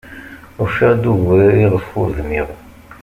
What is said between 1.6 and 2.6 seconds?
iɣef ur dmiɣ.